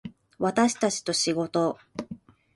[0.39, 1.77] 私たちと仕事